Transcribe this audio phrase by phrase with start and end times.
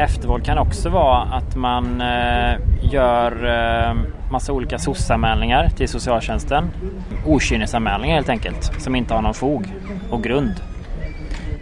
[0.00, 3.94] Eftervåld kan också vara att man eh, gör eh,
[4.30, 6.70] massa olika SOS-anmälningar till socialtjänsten.
[7.26, 9.74] Okynnesanmälningar helt enkelt, som inte har någon fog
[10.10, 10.54] och grund.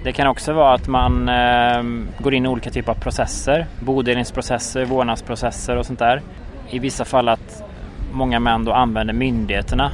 [0.05, 1.82] Det kan också vara att man eh,
[2.23, 6.23] går in i olika typer av processer, bodelningsprocesser, vårdnadsprocesser och sånt där.
[6.70, 7.62] I vissa fall att
[8.12, 9.91] många män då använder myndigheterna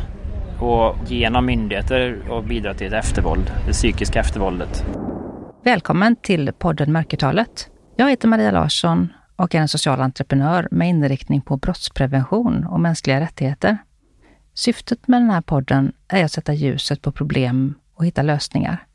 [0.61, 4.85] och genom myndigheter och bidrar till ett eftervåld, det psykiska eftervåldet.
[5.63, 7.71] Välkommen till podden Mörkertalet.
[7.97, 13.21] Jag heter Maria Larsson och är en social entreprenör med inriktning på brottsprevention och mänskliga
[13.21, 13.79] rättigheter.
[14.55, 18.87] Syftet med den här podden är att sätta ljuset på problem och hitta lösningar.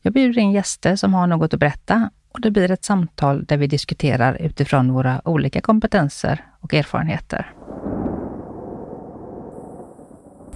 [0.00, 3.56] Jag bjuder in gäster som har något att berätta och det blir ett samtal där
[3.56, 7.52] vi diskuterar utifrån våra olika kompetenser och erfarenheter.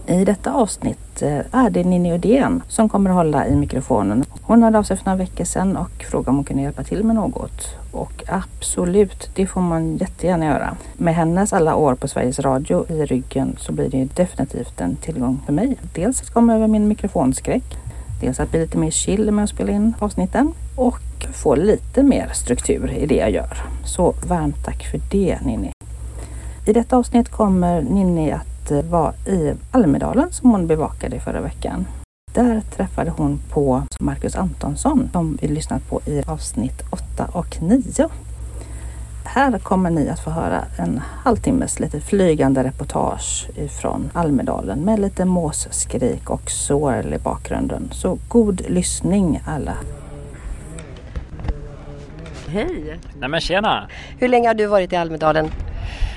[0.09, 4.25] I detta avsnitt eh, är det Ninni Udén som kommer att hålla i mikrofonen.
[4.43, 7.05] Hon hörde av sig för några veckor sedan och frågade om hon kunde hjälpa till
[7.05, 7.77] med något.
[7.93, 10.77] Och absolut, det får man jättegärna göra.
[10.97, 15.41] Med hennes alla år på Sveriges Radio i ryggen så blir det definitivt en tillgång
[15.47, 15.77] för mig.
[15.95, 17.77] Dels att komma över min mikrofonskräck,
[18.21, 22.31] dels att bli lite mer chill med att spela in avsnitten och få lite mer
[22.35, 23.59] struktur i det jag gör.
[23.85, 25.73] Så varmt tack för det Ninni.
[26.67, 31.87] I detta avsnitt kommer Ninni att var i Almedalen som hon bevakade förra veckan.
[32.33, 38.09] Där träffade hon på Marcus Antonsson som vi lyssnat på i avsnitt 8 och 9.
[39.25, 45.25] Här kommer ni att få höra en halvtimmes lite flygande reportage ifrån Almedalen med lite
[45.25, 47.89] måsskrik och sorl i bakgrunden.
[47.93, 49.75] Så god lyssning alla!
[52.49, 52.99] Hej!
[53.19, 53.89] Nej men tjena!
[54.19, 55.51] Hur länge har du varit i Almedalen?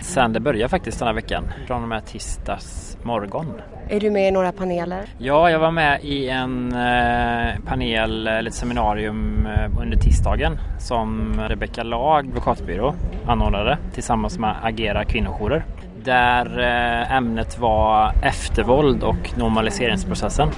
[0.09, 3.61] Sen det började faktiskt den här veckan, från och med tisdags morgon.
[3.89, 5.05] Är du med i några paneler?
[5.17, 11.33] Ja, jag var med i en eh, panel, eller ett seminarium eh, under tisdagen som
[11.49, 12.95] Rebecka Lag, advokatbyrå,
[13.27, 15.65] anordnade tillsammans med Agera kvinnojourer.
[16.03, 20.49] Där eh, ämnet var eftervåld och normaliseringsprocessen.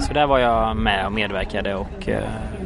[0.00, 2.08] Så där var jag med och medverkade och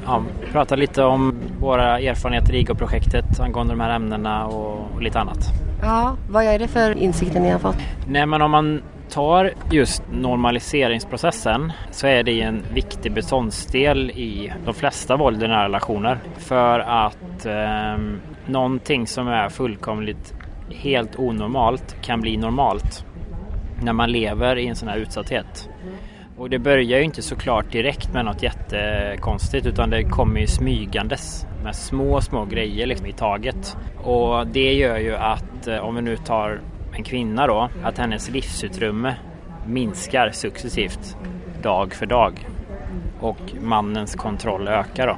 [0.07, 0.23] ja,
[0.53, 5.39] pratade lite om våra erfarenheter i IGO-projektet angående de här ämnena och, lite annat.
[5.83, 7.77] Ja, vad är det för insikter ni har fått?
[8.09, 14.75] Nej men om man tar just normaliseringsprocessen så är det en viktig beståndsdel i de
[14.75, 16.19] flesta våld i nära relationer.
[16.37, 17.99] För att eh,
[18.47, 20.35] någonting som är fullkomligt
[20.71, 23.05] helt onormalt kan bli normalt
[23.83, 25.69] när man lever i en sån här utsatthet.
[26.39, 31.47] Och det börjar ju inte såklart direkt med något jättekonstigt utan det kommer ju smygandes
[31.65, 33.77] med små, små grejer liksom i taget.
[34.03, 36.61] Och det gör ju att eh, om vi nu tar
[36.93, 39.15] en kvinna då, att hennes livsutrymme
[39.67, 41.17] minskar successivt
[41.63, 42.47] dag för dag
[43.21, 45.17] och mannens kontroll ökar då.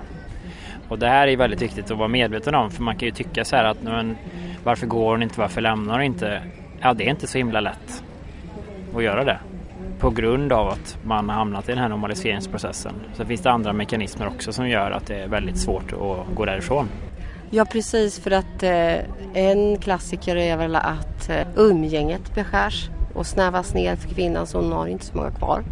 [0.89, 3.45] Och det här är väldigt viktigt att vara medveten om för man kan ju tycka
[3.45, 4.17] så här att men,
[4.65, 6.43] varför går hon inte, varför lämnar hon inte?
[6.81, 8.05] Ja, det är inte så himla lätt
[8.95, 9.39] att göra det
[9.99, 12.93] på grund av att man har hamnat i den här normaliseringsprocessen.
[13.15, 16.45] Så finns det andra mekanismer också som gör att det är väldigt svårt att gå
[16.45, 16.89] därifrån.
[17.51, 18.97] Ja precis för att eh,
[19.35, 24.73] en klassiker är väl att eh, umgänget beskärs och snävas ner för kvinnan så hon
[24.73, 25.65] har inte så många kvar.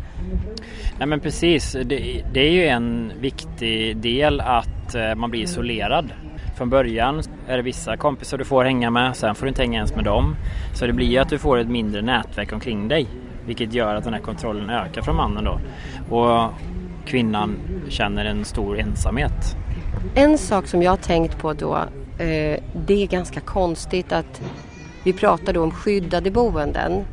[0.98, 6.12] Nej men precis, det, det är ju en viktig del att eh, man blir isolerad.
[6.56, 9.76] Från början är det vissa kompisar du får hänga med, sen får du inte hänga
[9.76, 10.36] ens med dem.
[10.74, 13.06] Så det blir ju att du får ett mindre nätverk omkring dig.
[13.46, 15.58] Vilket gör att den här kontrollen ökar från mannen då.
[16.16, 16.50] Och
[17.06, 17.56] kvinnan
[17.88, 19.56] känner en stor ensamhet.
[20.14, 21.76] En sak som jag har tänkt på då,
[22.18, 24.42] eh, det är ganska konstigt att
[25.04, 27.04] vi pratar då om skyddade boenden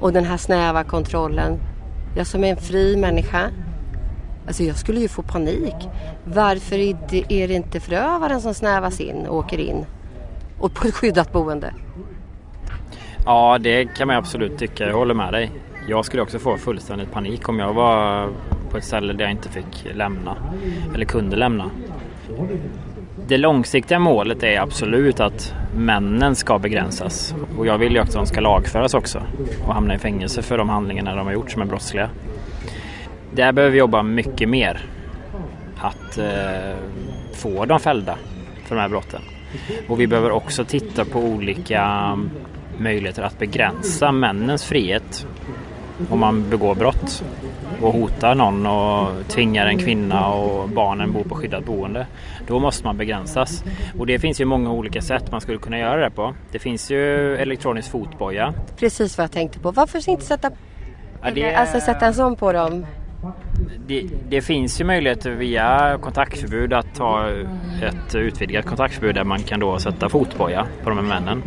[0.00, 1.58] och den här snäva kontrollen.
[2.16, 3.50] Jag som är en fri människa,
[4.46, 5.88] alltså jag skulle ju få panik.
[6.24, 6.78] Varför
[7.32, 9.84] är det inte förövaren som snävas in och åker in
[10.60, 11.74] och på ett skyddat boende?
[13.26, 14.86] Ja, det kan man absolut tycka.
[14.86, 15.50] Jag håller med dig.
[15.88, 18.28] Jag skulle också få fullständigt panik om jag var
[18.70, 20.36] på ett ställe där jag inte fick lämna
[20.94, 21.70] eller kunde lämna.
[23.28, 28.24] Det långsiktiga målet är absolut att männen ska begränsas och jag vill ju också att
[28.24, 29.22] de ska lagföras också
[29.66, 32.10] och hamna i fängelse för de handlingarna de har gjort som är brottsliga.
[33.32, 34.84] Där behöver vi jobba mycket mer.
[35.78, 36.76] Att eh,
[37.34, 38.16] få dem fällda
[38.64, 39.20] för de här brotten.
[39.88, 42.12] Och vi behöver också titta på olika
[42.78, 45.26] möjligheter att begränsa männens frihet
[46.10, 47.24] om man begår brott
[47.80, 52.06] och hotar någon och tvingar en kvinna och barnen bo på skyddat boende.
[52.46, 53.64] Då måste man begränsas.
[53.98, 56.34] Och det finns ju många olika sätt man skulle kunna göra det på.
[56.52, 58.54] Det finns ju elektronisk fotboja.
[58.76, 59.70] Precis vad jag tänkte på.
[59.70, 60.50] Varför inte sätta,
[61.22, 61.54] ja, det...
[61.54, 62.86] alltså, sätta en sån på dem?
[63.86, 67.28] det, det, finns ju möjligheter via kontaktförbud att ha
[67.82, 71.42] ett utvidgat kontaktförbud där man kan då sätta fotboja på de här männen.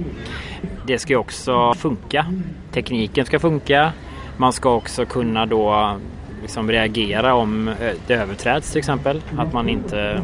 [0.87, 2.25] Det ska ju också funka.
[2.71, 3.93] Tekniken ska funka.
[4.37, 5.95] Man ska också kunna då
[6.41, 7.71] liksom reagera om
[8.07, 9.21] det överträds till exempel.
[9.37, 10.21] Att man inte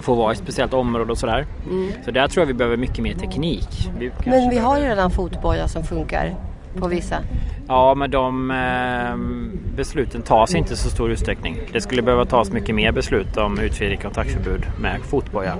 [0.00, 1.46] får vara i ett speciellt område och sådär.
[1.70, 1.92] Mm.
[2.04, 3.90] Så där tror jag vi behöver mycket mer teknik.
[3.98, 6.34] Vi Men vi har ju redan fotboja som funkar
[6.78, 7.16] på vissa.
[7.68, 9.16] Ja, men de eh,
[9.76, 11.56] besluten tas inte i så stor utsträckning.
[11.72, 15.56] Det skulle behöva tas mycket mer beslut om utvidgat kontaktförbud med fotboja.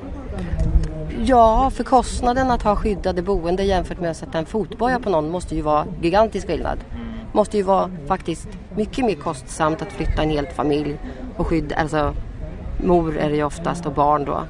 [1.24, 5.30] Ja, för kostnaden att ha skyddade boende jämfört med att sätta en fotboja på någon
[5.30, 6.78] måste ju vara gigantisk skillnad.
[7.32, 10.98] Måste ju vara faktiskt mycket mer kostsamt att flytta en hel familj
[11.36, 12.14] och skydda, alltså
[12.84, 14.42] mor är det ju oftast och barn då.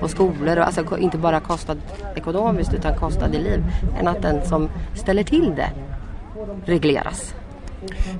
[0.00, 1.78] Och skolor, och, alltså inte bara kostnad
[2.16, 3.64] ekonomiskt utan kostnad i liv.
[4.00, 5.70] Än att den som ställer till det
[6.64, 7.34] regleras.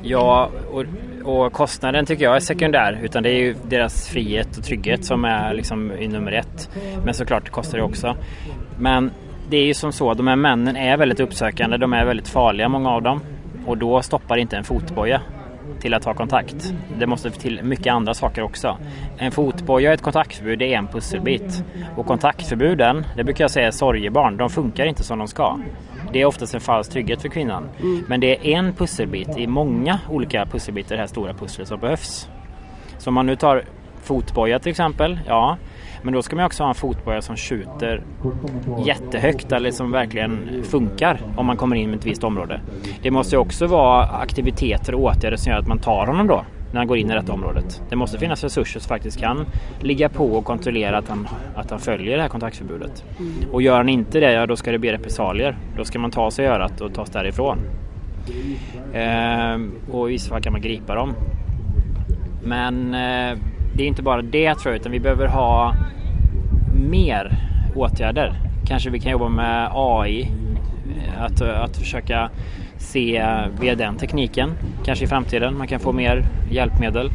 [0.03, 0.85] Ja, och,
[1.25, 3.01] och, kostnaden tycker jag är sekundär.
[3.03, 6.71] Utan det är ju deras frihet och trygghet som är liksom i nummer ett.
[7.05, 8.17] Men såklart kostar det också.
[8.79, 9.11] Men
[9.51, 11.77] det är ju som så, de här männen är väldigt uppsökande.
[11.77, 13.21] De är väldigt farliga, många av dem.
[13.67, 15.21] Och då stoppar inte en fotboja
[15.81, 16.75] till att ta kontakt.
[16.99, 18.79] Det måste till mycket andra saker också.
[19.19, 21.65] En fotboja och ett kontaktförbud är en pusselbit.
[21.97, 24.37] Och kontaktförbuden, det brukar jag säga är sorgebarn.
[24.37, 25.59] De funkar inte som de ska.
[26.15, 27.69] Det är oftast en falsk trygghet för kvinnan.
[27.81, 28.05] Mm.
[28.09, 31.81] Men det är en pusselbit i många olika pusselbitar i det här stora pusslet som
[31.81, 32.29] behövs.
[32.99, 33.65] Så om man nu tar
[34.03, 35.57] fotboja till exempel, ja.
[36.03, 38.03] Men då ska man också ha en fotboja som skjuter
[38.85, 42.61] jättehögt eller som verkligen funkar om man kommer in i ett visst område.
[43.03, 46.45] Det måste också vara aktiviteter och åtgärder som gör att man tar honom då
[46.75, 47.83] när han går in i detta området.
[47.89, 49.47] Det måste finnas resurser som faktiskt kan
[49.81, 53.05] ligga på och kontrollera att han, att han följer det här kontaktförbudet.
[53.19, 53.51] Mm.
[53.53, 55.57] Och gör han inte det, ja då ska det bli repressalier.
[55.77, 57.59] Då ska man ta sig i örat och tas därifrån.
[58.95, 61.15] Ehm, och i vissa fall kan man gripa dem.
[62.45, 63.39] Men eh,
[63.75, 65.75] det är inte bara det tror jag, utan vi behöver ha
[66.89, 67.37] mer
[67.75, 68.35] åtgärder.
[68.67, 70.31] Kanske vi kan jobba med AI,
[71.19, 72.31] att, att försöka
[72.85, 73.27] se
[73.61, 74.53] via den tekniken,
[74.85, 75.59] kanske i framtiden.
[75.59, 77.11] Man kan få mer hjälpmedel.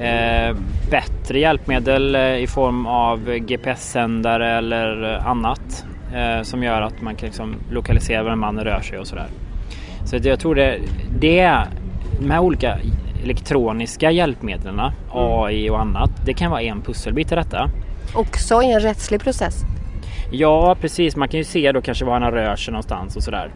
[0.00, 0.56] Eh,
[0.90, 7.26] bättre hjälpmedel eh, i form av GPS-sändare eller annat eh, som gör att man kan
[7.26, 9.26] liksom lokalisera var en man rör sig och sådär.
[10.04, 10.78] Så jag tror det,
[11.20, 11.58] det
[12.20, 12.78] de här olika
[13.22, 14.80] elektroniska hjälpmedlen.
[15.12, 17.70] AI och annat, det kan vara en pusselbit i detta.
[18.14, 19.64] Också i en rättslig process?
[20.30, 23.50] Ja precis, man kan ju se då kanske var han rör sig någonstans och sådär.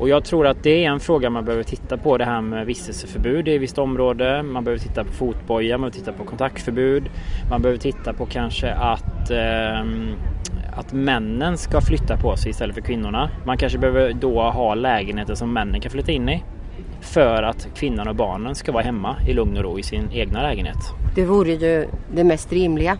[0.00, 2.66] Och jag tror att det är en fråga man behöver titta på det här med
[2.66, 4.42] vistelseförbud i visst område.
[4.42, 7.10] Man behöver titta på fotboja, man behöver titta på kontaktförbud.
[7.50, 9.80] Man behöver titta på kanske att, eh,
[10.76, 13.30] att männen ska flytta på sig istället för kvinnorna.
[13.46, 16.42] Man kanske behöver då ha lägenheter som männen kan flytta in i.
[17.00, 20.42] För att kvinnan och barnen ska vara hemma i lugn och ro i sin egna
[20.42, 20.76] lägenhet.
[21.14, 22.98] Det vore ju det mest rimliga.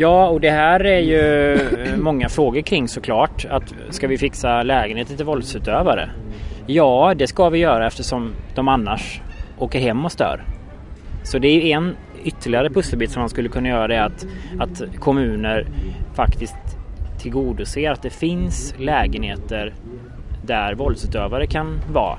[0.00, 3.46] Ja, och det här är ju eh, många frågor kring såklart.
[3.50, 6.10] Att ska vi fixa lägenheter till våldsutövare?
[6.66, 9.20] Ja, det ska vi göra eftersom de annars
[9.58, 10.44] åker hem och stör.
[11.22, 14.26] Så det är en ytterligare pusselbit som man skulle kunna göra är att,
[14.58, 15.66] att kommuner
[16.14, 16.78] faktiskt
[17.18, 19.74] tillgodoser att det finns lägenheter
[20.46, 22.18] där våldsutövare kan vara.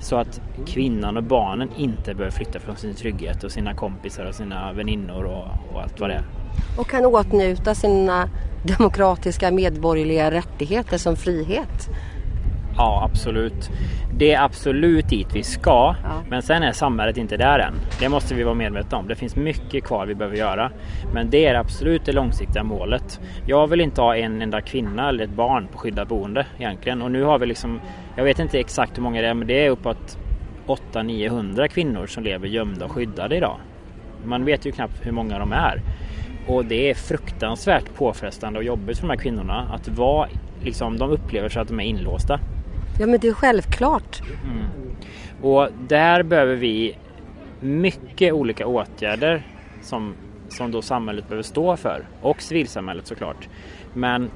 [0.00, 4.34] Så att kvinnan och barnen inte behöver flytta från sin trygghet och sina kompisar och
[4.34, 6.43] sina väninnor och, och allt vad det är
[6.78, 8.28] och kan åtnjuta sina
[8.62, 11.88] demokratiska medborgerliga rättigheter som frihet.
[12.76, 13.70] Ja, absolut.
[14.18, 16.22] Det är absolut dit vi ska, ja.
[16.28, 17.74] men sen är samhället inte där än.
[18.00, 19.08] Det måste vi vara medvetna om.
[19.08, 20.70] Det finns mycket kvar vi behöver göra,
[21.12, 23.20] men det är absolut det långsiktiga målet.
[23.46, 27.02] Jag vill inte ha en enda kvinna eller ett barn på skyddat boende egentligen.
[27.02, 27.80] Och nu har vi liksom,
[28.16, 30.18] jag vet inte exakt hur många det är, men det är uppåt
[30.66, 33.56] 800-900 kvinnor som lever gömda och skyddade idag.
[34.24, 35.82] Man vet ju knappt hur många de är.
[36.46, 40.28] Och det är fruktansvärt påfrestande och jobbigt för de här kvinnorna att vara,
[40.62, 42.40] liksom, de upplever sig att de är inlåsta.
[43.00, 44.22] Ja men det är självklart.
[44.44, 44.66] Mm.
[45.42, 46.96] Och där behöver vi
[47.60, 49.42] mycket olika åtgärder
[49.82, 50.14] som,
[50.48, 53.48] som då samhället behöver stå för och civilsamhället såklart.
[53.94, 54.30] Men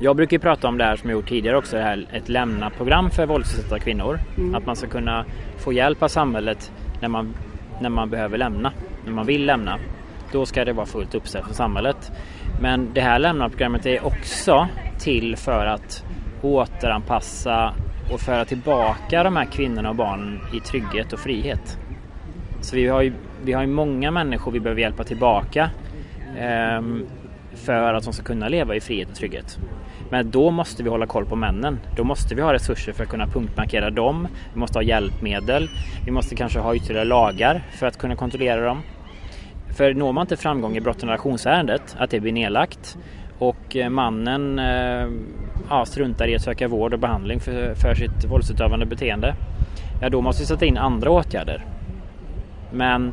[0.00, 3.10] jag brukar prata om det här som jag gjort tidigare också, det här, ett lämna-program
[3.10, 4.18] för våldsutsatta kvinnor.
[4.36, 4.54] Mm.
[4.54, 5.24] Att man ska kunna
[5.58, 7.34] få hjälp av samhället när man,
[7.80, 8.72] när man behöver lämna,
[9.04, 9.78] när man vill lämna.
[10.32, 12.12] Då ska det vara fullt uppställt för samhället.
[12.60, 16.04] Men det här lämnarprogrammet är också till för att
[16.42, 17.74] återanpassa
[18.12, 21.78] och föra tillbaka de här kvinnorna och barnen i trygghet och frihet.
[22.60, 23.12] Så vi har ju,
[23.44, 25.70] vi har ju många människor vi behöver hjälpa tillbaka
[26.38, 26.82] eh,
[27.54, 29.58] för att de ska kunna leva i frihet och trygghet.
[30.10, 31.78] Men då måste vi hålla koll på männen.
[31.96, 34.28] Då måste vi ha resurser för att kunna punktmarkera dem.
[34.52, 35.68] Vi måste ha hjälpmedel.
[36.04, 38.82] Vi måste kanske ha ytterligare lagar för att kunna kontrollera dem.
[39.72, 42.98] För når man inte framgång i brott och relationsärendet, att det blir nedlagt
[43.38, 45.08] och eh, mannen eh,
[45.70, 49.34] ja, struntar i att söka vård och behandling för, för sitt våldsutövande beteende,
[50.00, 51.64] ja då måste vi sätta in andra åtgärder.
[52.72, 53.12] Men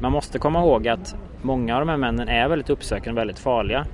[0.00, 3.38] man måste komma ihåg att många av de här männen är väldigt uppsökande och väldigt
[3.38, 3.86] farliga.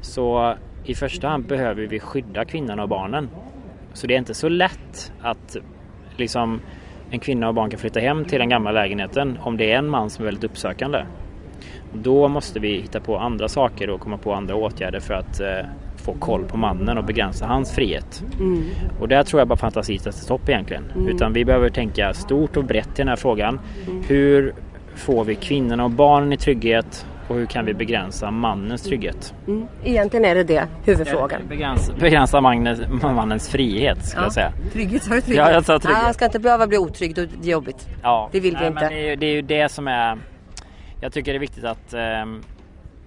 [0.00, 0.54] Så
[0.84, 3.28] i första hand behöver vi skydda kvinnorna och barnen.
[3.92, 5.56] Så det är inte så lätt att
[6.16, 6.60] liksom
[7.10, 9.88] en kvinna och barn kan flytta hem till den gamla lägenheten om det är en
[9.88, 11.04] man som är väldigt uppsökande.
[11.94, 15.46] Då måste vi hitta på andra saker och komma på andra åtgärder för att eh,
[15.96, 18.24] få koll på mannen och begränsa hans frihet.
[18.40, 18.64] Mm.
[19.00, 20.84] Och där tror jag bara fantasi sätter stopp egentligen.
[20.94, 21.08] Mm.
[21.08, 23.60] Utan vi behöver tänka stort och brett i den här frågan.
[23.86, 24.02] Mm.
[24.08, 24.54] Hur
[24.94, 29.34] får vi kvinnorna och barnen i trygghet och hur kan vi begränsa mannens trygghet?
[29.46, 29.66] Mm.
[29.84, 31.40] Egentligen är det det huvudfrågan.
[31.48, 34.26] Begränsa, begränsa mannens, mannens frihet skulle ja.
[34.26, 34.52] jag säga.
[34.72, 35.46] Trygghet, sa du trygghet?
[35.46, 35.96] Ja, jag sa trygghet.
[35.96, 37.88] Nej, han ska inte behöva bli otrygg, det är jobbigt.
[38.02, 38.28] Ja.
[38.32, 38.80] Det vill vi inte.
[38.80, 40.18] Men det, är, det är ju det som är
[41.02, 42.40] jag tycker det är viktigt att, ehm,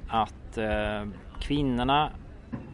[0.07, 1.07] att eh,
[1.39, 2.09] kvinnorna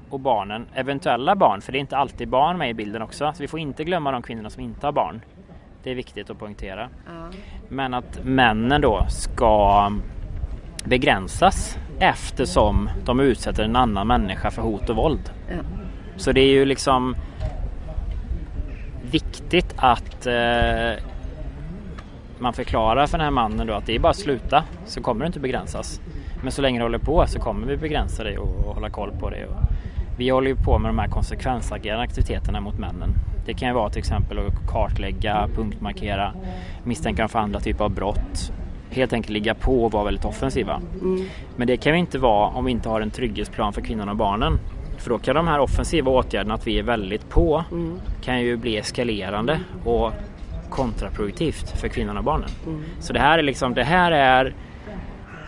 [0.09, 3.41] och barnen, eventuella barn, för det är inte alltid barn med i bilden också, så
[3.41, 5.21] vi får inte glömma de kvinnorna som inte har barn.
[5.83, 6.89] Det är viktigt att poängtera.
[7.07, 7.37] Ja.
[7.69, 9.91] Men att männen då ska
[10.85, 15.31] begränsas eftersom de utsätter en annan människa för hot och våld.
[15.49, 15.55] Ja.
[16.15, 17.15] Så det är ju liksom
[19.11, 20.93] viktigt att eh,
[22.41, 25.21] man förklarar för den här mannen då att det är bara att sluta så kommer
[25.21, 26.01] det inte begränsas.
[26.43, 29.29] Men så länge det håller på så kommer vi begränsa det och, hålla koll på
[29.29, 29.45] det.
[29.45, 29.55] Och
[30.17, 33.13] vi håller ju på med de här konsekvensagerande aktiviteterna mot männen.
[33.45, 36.33] Det kan ju vara till exempel att kartlägga, punktmarkera,
[36.83, 38.51] misstänka dem för andra typer av brott.
[38.89, 40.81] Helt enkelt ligga på och vara väldigt offensiva.
[41.01, 41.25] Mm.
[41.55, 44.17] Men det kan vi inte vara om vi inte har en trygghetsplan för kvinnorna och
[44.17, 44.59] barnen.
[44.97, 47.99] För då kan de här offensiva åtgärderna, att vi är väldigt på, mm.
[48.21, 50.13] kan ju bli eskalerande och
[50.71, 52.49] kontraproduktivt för kvinnorna och barnen.
[52.65, 52.83] Mm.
[52.99, 54.55] Så det här är liksom, det här är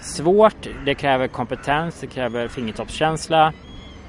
[0.01, 3.53] svårt, det kräver kompetens, det kräver fingertoppskänsla,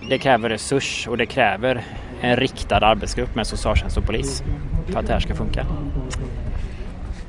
[0.09, 1.85] det kräver resurs och det kräver
[2.21, 4.43] en riktad arbetsgrupp med socialtjänst och polis
[4.87, 5.67] för att det här ska funka.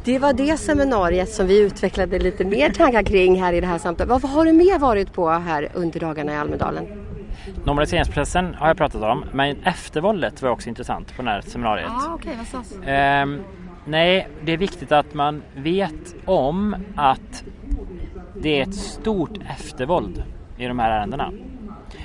[0.04, 3.78] Det var det seminariet som vi utvecklade lite mer tankar kring här i det här
[3.78, 4.10] samtalet.
[4.10, 6.86] Vad har du mer varit på här under dagarna i Almedalen?
[7.64, 11.90] Normaliseringsprocessen har jag pratat om, men eftervåldet var också intressant på det här seminariet.
[11.90, 12.88] Ah, okay, vad sades?
[13.88, 17.44] Nej, det är viktigt att man vet om att
[18.42, 20.24] det är ett stort eftervåld
[20.58, 21.32] i de här ärendena.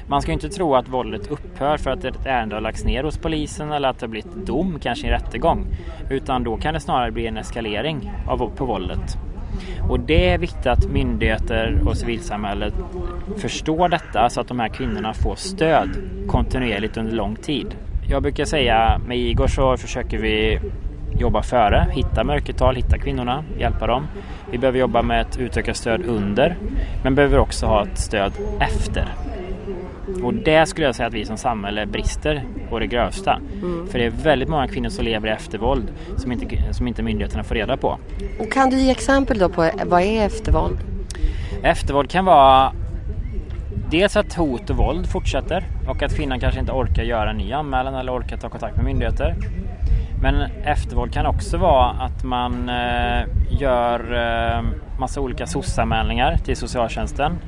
[0.06, 3.18] Man ska inte tro att våldet upphör för att ett ärende har lagts ner hos
[3.18, 5.66] polisen eller att det har blivit dom, kanske en rättegång.
[6.10, 9.18] Utan då kan det snarare bli en eskalering av, på våldet.
[9.88, 12.74] Och det är viktigt att myndigheter och civilsamhället
[13.36, 15.88] förstår detta så att de här kvinnorna får stöd
[16.28, 17.74] kontinuerligt under lång tid.
[18.08, 20.60] Jag brukar säga med Igor så försöker vi
[21.20, 24.06] jobba före, hitta mörkertal, hitta kvinnorna, hjälpa dem.
[24.50, 26.56] Vi behöver jobba med ett utökat stöd under,
[27.02, 29.04] men behöver också ha ett stöd efter.
[30.22, 33.40] Och det skulle jag säga att vi som samhälle brister på det grövsta.
[33.62, 33.86] Mm.
[33.88, 37.44] För det är väldigt många kvinnor som lever i eftervåld som inte, som inte myndigheterna
[37.44, 37.98] får reda på.
[38.38, 40.78] Och kan du ge exempel då på vad är eftervåld?
[41.62, 42.72] Eftervåld kan vara
[43.90, 47.52] dels att hot och våld fortsätter och att kvinnan kanske inte orkar göra en ny
[47.52, 49.34] anmälan eller orkar ta kontakt med myndigheter.
[50.22, 54.64] Men eftervåld kan också vara att man eh, gör eh,
[54.98, 57.38] massa olika SOS-anmälningar till socialtjänsten.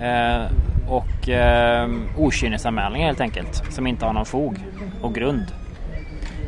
[0.00, 0.42] Eh,
[0.88, 4.58] och eh, okynnesanmälningar helt enkelt, som inte har någon fog
[5.02, 5.46] och grund.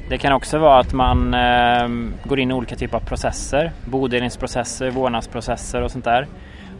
[0.08, 1.88] Det kan också vara att man eh,
[2.24, 6.26] går in i olika typer av processer, bodelningsprocesser, vårdnadsprocesser och sånt där.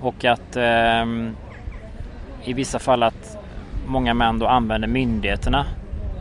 [0.00, 1.04] Och att eh,
[2.45, 3.38] i vissa fall att
[3.87, 5.66] många män då använder myndigheterna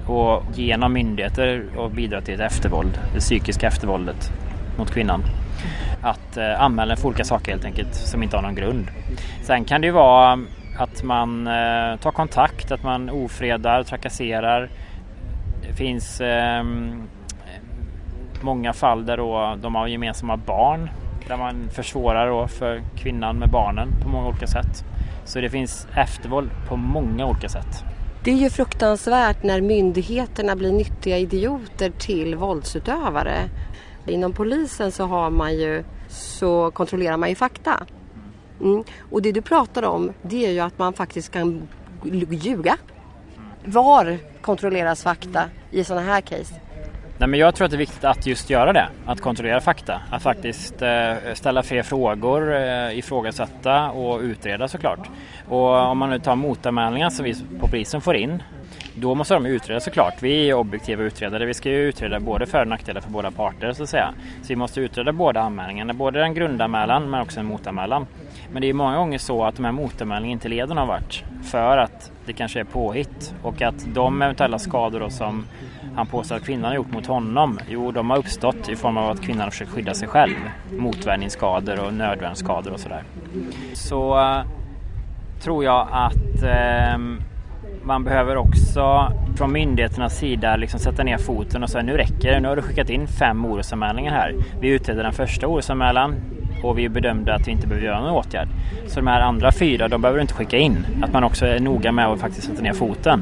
[0.07, 4.31] och genom myndigheter och bidra till ett eftervåld, det psykiska eftervåldet
[4.77, 5.23] mot kvinnan.
[6.01, 8.87] Att eh, anmäla för olika saker helt enkelt som inte har någon grund.
[9.43, 10.39] Sen kan det ju vara
[10.79, 14.69] att man eh, tar kontakt, att man ofredar, trakasserar.
[15.67, 16.63] Det finns eh,
[18.41, 20.89] många fall där då de har gemensamma barn
[21.27, 24.85] där man försvårar då för kvinnan med barnen på många olika sätt.
[25.25, 27.85] Så det finns eftervåld på många olika sätt.
[28.23, 33.49] Det är ju fruktansvärt när myndigheterna blir nyttiga idioter till våldsutövare.
[34.07, 37.85] Inom polisen så har man ju så kontrollerar man ju fakta.
[38.61, 38.83] Mm.
[39.11, 41.67] Och det du pratar om det är ju att man faktiskt kan
[42.29, 42.77] ljuga.
[43.65, 46.53] Var kontrolleras fakta i sådana här case?
[47.17, 50.01] Nej, men jag tror att det är viktigt att just göra det, att kontrollera fakta.
[50.09, 55.09] Att faktiskt eh, ställa fler frågor, eh, ifrågasätta och utreda såklart.
[55.49, 58.43] Och om man nu tar motanmälningar som vi på polisen får in
[58.95, 60.13] Då måste de utreda såklart.
[60.21, 61.45] Vi är objektiva utredare.
[61.45, 64.13] Vi ska ju utreda både för och nackdelar för båda parter så att säga.
[64.41, 68.07] Så vi måste utreda båda anmälningarna, både en grundanmälan men också en motanmälan.
[68.53, 71.77] Men det är många gånger så att de här motanmälningarna inte leder någon vart för
[71.77, 75.45] att det kanske är påhitt och att de eventuella skador som
[75.95, 79.09] han påstår att kvinnan har gjort mot honom, jo de har uppstått i form av
[79.09, 80.35] att kvinnan har försökt skydda sig själv.
[80.71, 83.03] Motvärningsskador och nödvärnsskador och sådär.
[83.73, 84.41] Så eh,
[85.41, 86.97] tror jag att äh,
[87.83, 92.39] man behöver också från myndigheternas sida liksom sätta ner foten och säga nu räcker det,
[92.39, 94.35] nu har du skickat in fem orosanmälningar här.
[94.59, 96.15] Vi utreder den första orosanmälan,
[96.63, 98.47] och vi bedömde att vi inte behöver göra någon åtgärd.
[98.87, 100.85] Så de här andra fyra, de behöver du inte skicka in.
[101.01, 103.21] Att man också är noga med att faktiskt sätta ner foten.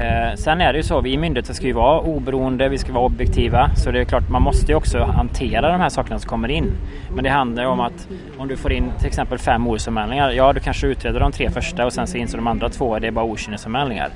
[0.00, 3.04] Eh, sen är det ju så, vi myndigheter ska ju vara oberoende, vi ska vara
[3.04, 3.70] objektiva.
[3.74, 6.72] Så det är klart, man måste ju också hantera de här sakerna som kommer in.
[7.14, 8.08] Men det handlar ju om att
[8.38, 11.50] om du får in till exempel fem orosanmälningar, ja då kanske du utreder de tre
[11.50, 14.08] första och sen så inser de andra två det är bara okynnesanmälningar.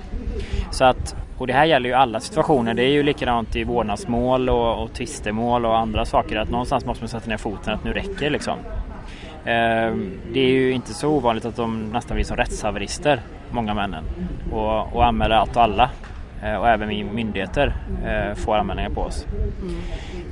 [0.75, 2.75] Så att och det här gäller ju alla situationer.
[2.75, 6.37] Det är ju likadant i vårdnadsmål och, och tvistemål och andra saker.
[6.37, 8.59] Att någonstans måste man sätta ner foten att nu räcker liksom.
[9.45, 14.05] Ehm, det är ju inte så ovanligt att de nästan blir som rättshaverister, många männen.
[14.53, 15.91] Och, och anmäler allt och alla.
[16.45, 19.27] Eh, och även vi myndigheter eh, får anmälningar på oss.
[19.63, 19.75] Mm.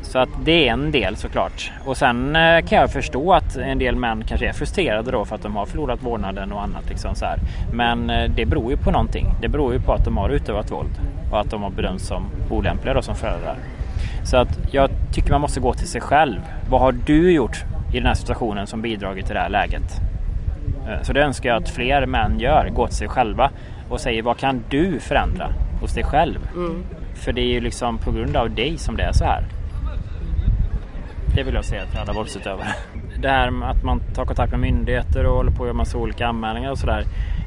[0.03, 1.73] Så att det är en del såklart.
[1.85, 5.35] Och sen eh, kan jag förstå att en del män kanske är frustrerade då för
[5.35, 6.89] att de har förlorat vårdnaden och annat.
[6.89, 7.39] Liksom så här.
[7.73, 9.27] Men det beror ju på någonting.
[9.41, 10.91] Det beror ju på att de har utövat våld
[11.31, 13.57] och att de har bedömts som olämpliga då som föräldrar.
[14.25, 16.41] Så att jag tycker man måste gå till sig själv.
[16.71, 20.01] Vad har du gjort i den här situationen som bidragit till det här läget?
[21.03, 23.51] Så det önskar jag att fler män gör, gå till sig själva
[23.89, 25.49] och säger vad kan du förändra?
[25.83, 26.49] Hos dig själv.
[26.55, 26.85] Mm.
[27.15, 29.45] För det är ju liksom på grund av dig som det är så här.
[31.35, 32.69] Det vill jag säga till alla våldsutövare.
[33.19, 35.99] Det här med att man tar kontakt med myndigheter och håller på att göra massa
[35.99, 37.05] olika anmälningar och sådär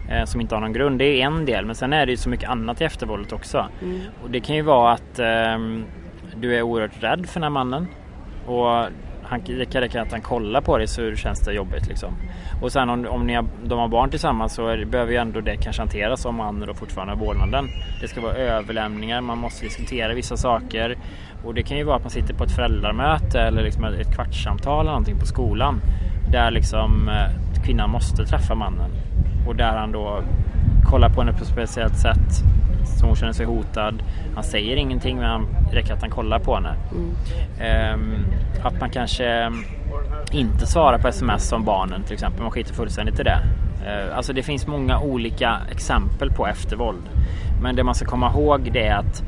[0.10, 1.00] eh, som inte har någon grund.
[1.00, 3.68] Det är en del men sen är det ju så mycket annat i eftervåldet också.
[3.82, 4.02] Mm.
[4.24, 5.58] Och det kan ju vara att eh,
[6.36, 7.88] du är oerhört rädd för den här mannen
[8.46, 8.86] och
[9.28, 12.14] han, det kan räcka att han kollar på dig så känns det jobbigt liksom.
[12.62, 15.42] Och sen om, om ni har, de har barn tillsammans så är, behöver ju ändå
[15.42, 17.70] det kanske hanteras om mannen då fortfarande har vårdnaden.
[18.02, 20.98] Det ska vara överlämningar, man måste diskutera vissa saker.
[21.46, 24.80] Och det kan ju vara att man sitter på ett föräldramöte eller liksom ett kvartssamtal
[24.80, 25.82] eller någonting på skolan.
[26.32, 28.92] Där liksom eh, kvinnan måste träffa mannen.
[29.48, 30.24] Och där han då
[30.96, 32.44] kollar på henne på ett speciellt sätt.
[32.86, 34.04] Så hon känner sig hotad.
[34.36, 36.76] Han säger ingenting men det räcker att han kollar på henne.
[36.92, 37.94] Mm.
[37.94, 38.26] Um,
[38.64, 39.52] att man kanske
[40.32, 42.42] inte svarar på sms som barnen till exempel.
[42.42, 43.40] Man skiter fullständigt i det.
[43.86, 47.04] Uh, alltså det finns många olika exempel på eftervåld.
[47.62, 49.24] Men det man ska komma ihåg det är att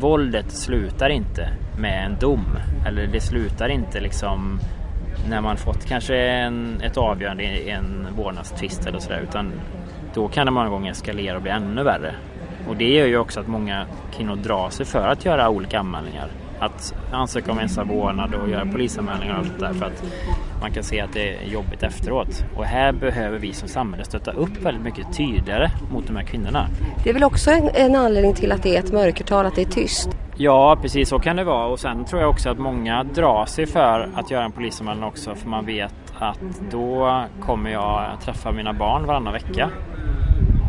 [0.00, 2.46] våldet slutar inte med en dom.
[2.86, 4.60] Eller det slutar inte liksom
[5.28, 9.20] när man fått kanske en, ett avgörande i en vårdnadstvist eller sådär.
[9.28, 9.52] Utan
[10.14, 12.14] då kan det många gånger eskalera och bli ännu värre.
[12.68, 16.28] Och det gör ju också att många kvinnor drar sig för att göra olika anmälningar.
[16.60, 20.04] Att ansöka om ensam vårdnad och göra polisanmälningar och sånt där för att
[20.60, 22.44] man kan se att det är jobbigt efteråt.
[22.56, 26.66] Och här behöver vi som samhälle stötta upp väldigt mycket tydligare mot de här kvinnorna.
[27.04, 29.62] Det är väl också en, en anledning till att det är ett mörkertal, att det
[29.62, 30.10] är tyst?
[30.36, 31.66] Ja, precis så kan det vara.
[31.66, 35.34] Och sen tror jag också att många drar sig för att göra en polisanmälan också
[35.34, 39.70] för man vet att då kommer jag träffa mina barn varannan vecka.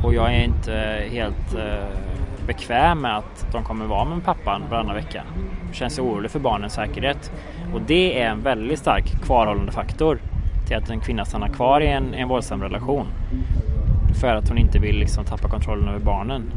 [0.04, 2.11] Och jag är inte helt eh,
[2.48, 5.24] bekväm med att de kommer vara med pappan varannan vecka.
[5.68, 7.32] Jag känns orolig för barnens säkerhet.
[7.74, 10.20] Och det är en väldigt stark kvarhållande faktor
[10.68, 13.08] till att en kvinna stannar kvar i en, en våldsam relation.
[14.22, 16.52] För att hon inte vill liksom tappa kontrollen över barnen.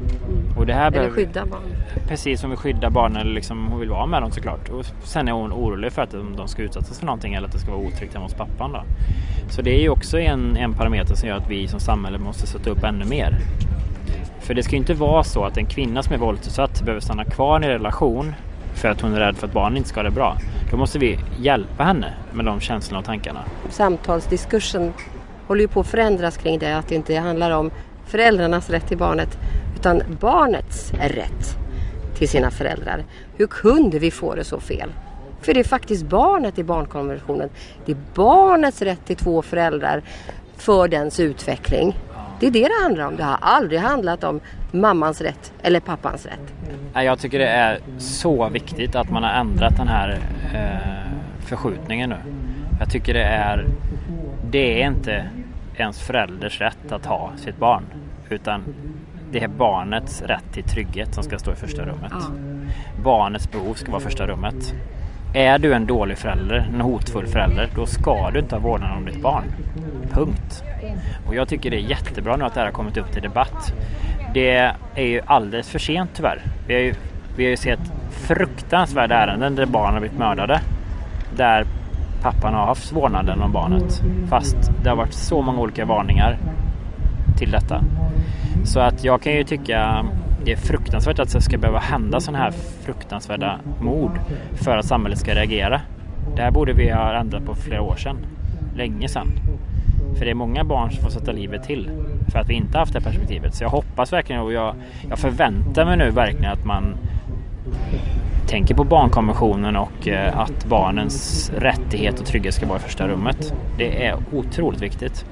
[0.56, 1.62] Och det här eller behöver, skydda barn.
[2.08, 4.68] Precis, hon vill skydda barnen eller liksom, hon vill vara med dem såklart.
[4.68, 7.58] Och sen är hon orolig för att de ska utsättas för någonting eller att det
[7.58, 8.72] ska vara otryggt hemma hos pappan.
[8.72, 8.82] Då.
[9.48, 12.46] Så det är ju också en, en parameter som gör att vi som samhälle måste
[12.46, 13.38] sätta upp ännu mer.
[14.44, 17.24] För det ska ju inte vara så att en kvinna som är våldsutsatt behöver stanna
[17.24, 18.34] kvar i en relation
[18.74, 20.36] för att hon är rädd för att barnen inte ska ha det bra.
[20.70, 23.40] Då måste vi hjälpa henne med de känslorna och tankarna.
[23.70, 24.92] Samtalsdiskursen
[25.46, 26.76] håller ju på att förändras kring det.
[26.76, 27.70] Att det inte handlar om
[28.06, 29.38] föräldrarnas rätt till barnet
[29.76, 31.56] utan barnets rätt
[32.18, 33.04] till sina föräldrar.
[33.36, 34.92] Hur kunde vi få det så fel?
[35.40, 37.48] För det är faktiskt barnet i barnkonventionen.
[37.84, 40.02] Det är barnets rätt till två föräldrar
[40.56, 41.94] för dens utveckling.
[42.44, 43.16] Det är det det handlar om.
[43.16, 46.54] Det har aldrig handlat om mammans rätt eller pappans rätt.
[46.94, 50.18] Jag tycker det är så viktigt att man har ändrat den här
[50.54, 52.16] eh, förskjutningen nu.
[52.78, 53.66] Jag tycker det är,
[54.50, 55.24] det är inte
[55.76, 57.84] ens förälders rätt att ha sitt barn.
[58.28, 58.64] Utan
[59.32, 62.12] det är barnets rätt till trygghet som ska stå i första rummet.
[62.12, 63.02] Ja.
[63.04, 64.74] Barnets behov ska vara första rummet.
[65.34, 69.04] Är du en dålig förälder, en hotfull förälder, då ska du inte ha vårdnaden om
[69.04, 69.44] ditt barn.
[70.10, 70.64] Punkt.
[71.26, 73.74] Och jag tycker det är jättebra nu att det här har kommit upp till debatt.
[74.34, 76.42] det är ju alldeles för sent tyvärr.
[76.66, 76.94] Vi har ju,
[77.36, 80.60] vi har ju sett fruktansvärda ärenden där barn har blivit mördade.
[81.36, 81.64] Där
[82.22, 84.02] pappan har haft vårdnaden om barnet.
[84.28, 86.38] Fast det har varit så många olika varningar
[87.38, 87.84] till detta.
[88.64, 90.04] Så att jag kan ju tycka
[90.44, 92.50] det är fruktansvärt att det ska behöva hända sådana här
[92.84, 94.20] fruktansvärda mord
[94.52, 95.80] för att samhället ska reagera.
[96.36, 98.16] Det här borde vi ha ändrat på flera år sedan.
[98.76, 99.28] Länge sedan.
[100.18, 101.90] För det är många barn som får sätta livet till
[102.32, 103.54] för att vi inte haft det perspektivet.
[103.54, 104.74] Så jag hoppas verkligen och jag,
[105.08, 106.96] jag förväntar mig nu verkligen att man
[108.46, 113.54] tänker på barnkonventionen och eh, att barnens rättighet och trygghet ska vara i första rummet.
[113.78, 115.24] Det är otroligt viktigt.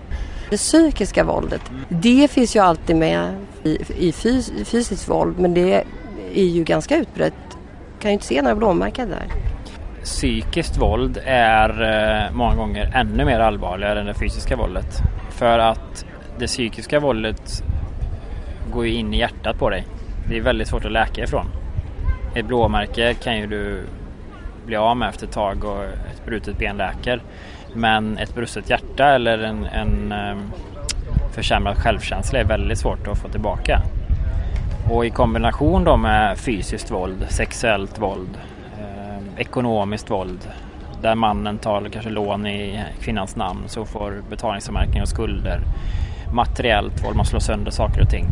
[0.51, 5.85] Det psykiska våldet, det finns ju alltid med i, i fys, fysiskt våld men det
[6.35, 7.35] är ju ganska utbrett.
[8.01, 9.52] Kan ju inte se några blåmärken där.
[10.05, 15.03] Psykiskt våld är eh, många gånger ännu mer allvarligare än det fysiska våldet.
[15.31, 16.07] För att
[16.39, 17.65] det psykiska våldet
[18.73, 19.87] går ju in i hjärtat på dig.
[20.29, 21.47] Det är väldigt svårt att läka ifrån.
[22.35, 23.83] Ett blåmärke kan ju du
[24.67, 27.23] bli av med efter ett tag och ett brutet ben läker.
[27.75, 30.37] Men ett brustet hjärta eller en, en eh,
[31.33, 33.83] försämrad självkänsla är väldigt svårt att få tillbaka.
[34.91, 38.39] Och i kombination då med fysiskt våld, sexuellt våld,
[39.37, 40.49] ekonomiskt våld
[41.03, 45.61] där mannen tar kanske lån i kvinnans namn så får betalningsanmärkningar och skulder.
[46.33, 48.27] Materiellt våld, man slår sönder saker och ting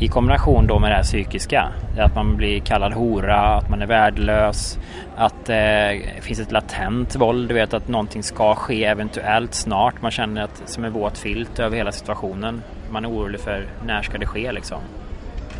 [0.00, 1.68] i kombination då med det här psykiska.
[1.98, 4.78] Att man blir kallad hora, att man är värdelös,
[5.16, 7.48] att det eh, finns ett latent våld.
[7.48, 10.02] Du vet att någonting ska ske eventuellt snart.
[10.02, 12.62] Man känner att som en våt filt över hela situationen.
[12.90, 14.78] Man är orolig för när ska det ske liksom.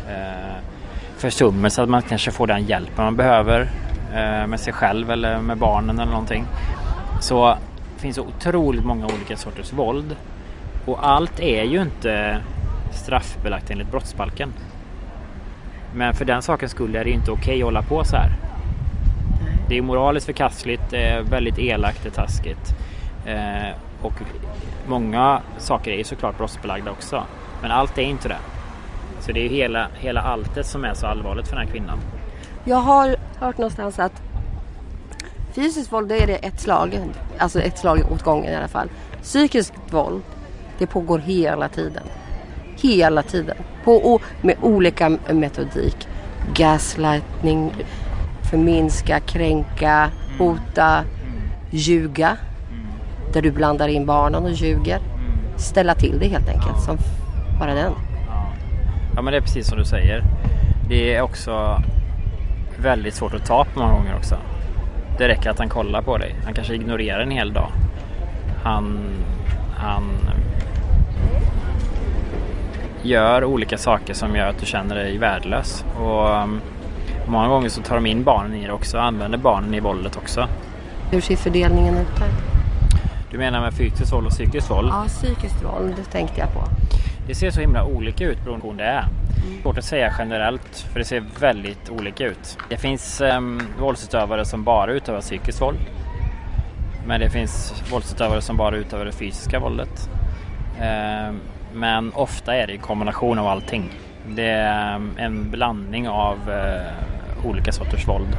[0.09, 0.55] Eh,
[1.17, 3.67] försummelse, att man kanske får den hjälpen man behöver
[4.47, 6.45] med sig själv eller med barnen eller någonting.
[7.19, 7.57] Så
[7.95, 10.15] det finns otroligt många olika sorters våld.
[10.85, 12.41] Och allt är ju inte
[12.91, 14.53] straffbelagt enligt brottsbalken.
[15.95, 18.31] Men för den sakens skull är det inte okej okay att hålla på så här.
[19.69, 22.75] Det är moraliskt förkastligt, det är väldigt elakt, det är taskigt.
[23.25, 24.13] Eh, och
[24.87, 27.23] många saker är ju såklart brottsbelagda också.
[27.61, 28.39] Men allt är inte det.
[29.19, 31.99] Så det är ju hela, hela alltet som är så allvarligt för den här kvinnan.
[32.63, 34.21] Jag har hört någonstans att
[35.53, 36.99] fysiskt våld är det ett slag,
[37.37, 38.89] alltså ett slag åt gången i alla fall.
[39.21, 40.21] Psykiskt våld,
[40.77, 42.03] det pågår hela tiden.
[42.77, 43.57] Hela tiden.
[43.83, 46.07] På, med olika metodik.
[46.53, 47.73] Gaslightning,
[48.51, 51.03] förminska, kränka, hota,
[51.69, 52.37] ljuga.
[53.33, 54.99] Där du blandar in barnen och ljuger.
[55.57, 56.81] Ställa till det helt enkelt.
[56.85, 56.97] Som
[57.59, 57.93] bara den.
[59.15, 60.23] Ja men det är precis som du säger.
[60.89, 61.81] Det är också
[62.81, 64.35] väldigt svårt att ta på många gånger också.
[65.17, 66.35] Det räcker att han kollar på dig.
[66.45, 67.71] Han kanske ignorerar en hel dag.
[68.63, 68.99] Han,
[69.75, 70.03] han
[73.01, 75.85] gör olika saker som gör att du känner dig värdelös.
[75.99, 76.61] Och um,
[77.27, 80.17] många gånger så tar de in barnen i det också och använder barnen i våldet
[80.17, 80.47] också.
[81.11, 82.29] Hur ser fördelningen ut där?
[83.31, 84.89] Du menar med fysiskt våld och psykiskt våld?
[84.91, 86.80] Ja, psykiskt våld tänkte jag på.
[87.31, 88.99] Det ser så himla olika ut beroende på hur det är.
[89.03, 89.61] Mm.
[89.61, 92.57] Svårt att säga generellt för det ser väldigt olika ut.
[92.69, 95.77] Det finns um, våldsutövare som bara utövar psykiskt våld.
[97.07, 100.09] Men det finns våldsutövare som bara utövar det fysiska våldet.
[100.81, 101.39] Um,
[101.73, 103.89] men ofta är det en kombination av allting.
[104.27, 108.37] Det är um, en blandning av uh, olika sorters våld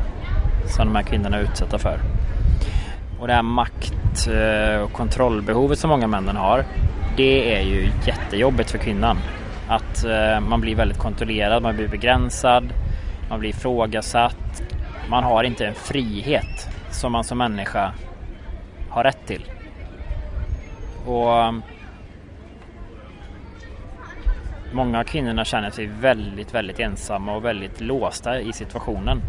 [0.67, 1.99] som de här kvinnorna är utsatta för.
[3.21, 6.65] Och det här makt eh, och kontrollbehovet som många männen har,
[7.17, 9.19] det är ju jättejobbigt för kvinnan.
[9.69, 12.73] Att eh, man blir väldigt kontrollerad, man blir begränsad,
[13.31, 14.63] man blir ifrågasatt.
[15.09, 17.93] Man har inte en frihet som man som människa
[18.89, 19.45] har rätt till.
[21.07, 21.63] Och ehm,
[24.75, 29.23] Många av kvinnorna känner sig väldigt, väldigt ensamma och väldigt låsta i situationen.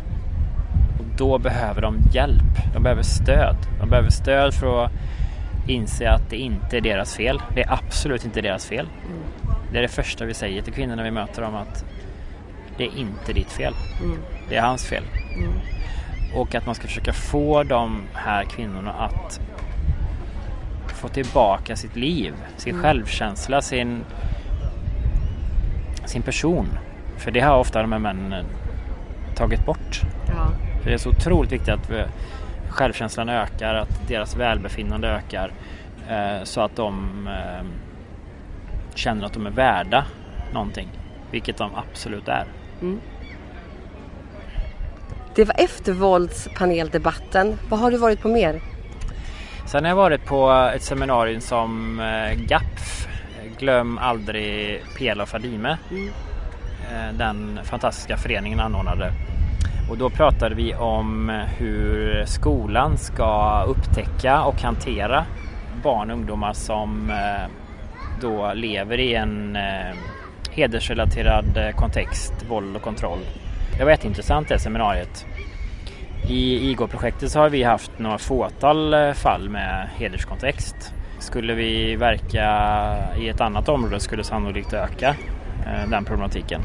[1.00, 2.74] Och då behöver de hjälp.
[2.74, 3.56] De behöver stöd.
[3.80, 4.92] De behöver stöd för att
[5.68, 7.42] inse att det inte är deras fel.
[7.56, 8.88] Det är absolut inte deras fel.
[9.72, 11.86] Det är det första vi säger till kvinnorna vi möter dem att
[12.78, 13.74] det är inte ditt fel.
[14.04, 14.18] Mm.
[14.50, 15.04] Det är hans fel.
[15.36, 15.54] Mm.
[16.36, 19.40] Och att man ska försöka få de här kvinnorna att
[20.88, 22.84] få tillbaka sitt liv, sin mm.
[22.84, 24.04] självkänsla, sin
[26.06, 26.68] sin person.
[27.18, 28.46] För det har ofta de här männen
[29.36, 30.02] tagit bort.
[30.28, 30.48] Ja.
[30.82, 31.90] För det är så otroligt viktigt att
[32.74, 35.52] självkänslan ökar, att deras välbefinnande ökar
[36.10, 37.66] eh, så att de eh,
[38.96, 40.06] känner att de är värda
[40.54, 40.90] någonting.
[41.32, 42.46] Vilket de absolut är.
[42.82, 43.00] Mm.
[45.36, 47.58] Det var eftervåldspaneldebatten.
[47.70, 48.62] Vad har du varit på mer?
[49.66, 53.08] Sen har jag varit på ett seminarium som eh, GAPF
[53.60, 55.78] Glöm aldrig Pela och Fadime.
[55.92, 56.10] Mm.
[57.18, 59.14] den fantastiska föreningen anordnade.
[59.90, 65.26] Och då pratade vi om hur skolan ska upptäcka och hantera
[65.84, 67.50] barn och ungdomar som eh,
[68.22, 69.96] då lever i en eh,
[70.52, 73.20] hedersrelaterad eh, kontext, våld och kontroll.
[73.78, 75.26] Det var jätteintressant det seminariet.
[76.30, 80.94] I IGO-projektet så har vi haft några fåtal fall med hederskontext.
[81.20, 85.16] Skulle vi verka i ett annat område skulle sannolikt öka
[85.90, 86.62] den problematiken.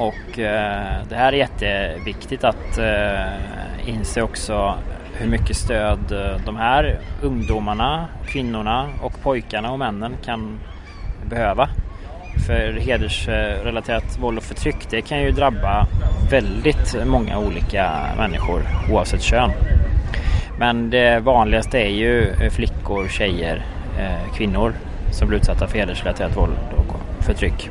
[0.00, 4.74] Och eh, det här är jätteviktigt att eh, inse också
[5.12, 10.60] hur mycket stöd eh, de här ungdomarna, kvinnorna och pojkarna och männen kan
[11.24, 11.68] behöva.
[12.46, 15.86] För hedersrelaterat våld och förtryck det kan ju drabba
[16.30, 19.50] väldigt många olika människor oavsett kön.
[20.58, 23.66] Men det vanligaste är ju eh, flickor, tjejer,
[23.98, 24.72] eh, kvinnor
[25.12, 27.70] som blir utsatta för hedersrelaterat våld och förtryck.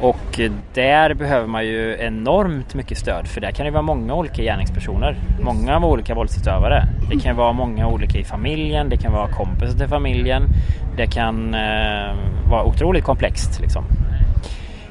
[0.00, 0.40] Och
[0.74, 5.16] där behöver man ju enormt mycket stöd för där kan det vara många olika gärningspersoner.
[5.40, 6.88] Många olika våldsutövare.
[7.10, 10.42] Det kan vara många olika i familjen, det kan vara kompisar till familjen.
[10.96, 12.14] Det kan eh,
[12.50, 13.60] vara otroligt komplext.
[13.60, 13.84] Liksom.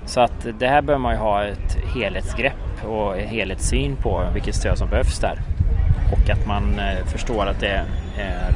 [0.06, 4.56] Så att det här behöver man ju ha ett helhetsgrepp och en helhetssyn på vilket
[4.56, 5.40] stöd som behövs där.
[6.12, 7.86] Och att man eh, förstår att det är
[8.18, 8.56] eh,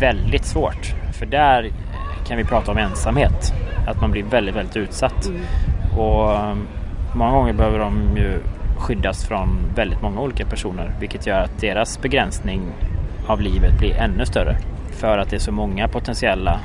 [0.00, 0.94] väldigt svårt.
[1.12, 1.70] För där
[2.28, 3.54] kan vi prata om ensamhet
[3.86, 5.26] att man blir väldigt, väldigt utsatt.
[5.26, 5.40] Mm.
[5.98, 6.66] Och um,
[7.14, 8.38] många gånger behöver de ju
[8.78, 12.62] skyddas från väldigt många olika personer vilket gör att deras begränsning
[13.26, 14.56] av livet blir ännu större.
[14.90, 16.60] För att det är så många potentiella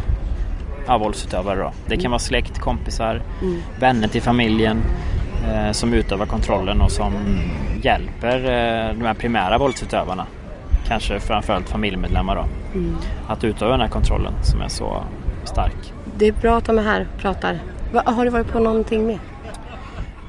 [0.88, 1.60] ja, våldsutövare.
[1.60, 1.72] Då.
[1.86, 2.12] Det kan mm.
[2.12, 3.62] vara släkt, kompisar, mm.
[3.80, 4.82] vänner till familjen
[5.48, 7.14] eh, som utövar kontrollen och som
[7.82, 10.26] hjälper eh, de här primära våldsutövarna.
[10.88, 12.46] Kanske framförallt familjemedlemmar då.
[12.80, 12.96] Mm.
[13.28, 15.04] Att utöva den här kontrollen som är så
[15.54, 17.60] stark det är bra att de är här och pratar.
[18.06, 19.20] Har du varit på någonting mer?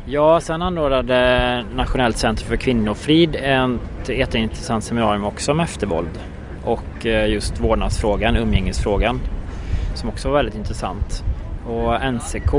[0.07, 6.21] Ja, sen anordnade Nationellt centrum för kvinnofrid ett jätteintressant seminarium också om eftervåld
[6.65, 9.21] och eh, just vårdnadsfrågan, umgängesfrågan
[9.95, 11.25] som också var väldigt intressant.
[11.69, 12.51] Och NCK,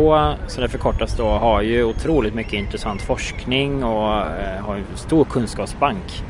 [0.48, 5.26] så det förkortas då, har ju otroligt mycket intressant forskning och eh, har en stor
[5.26, 6.24] kunskapsbank.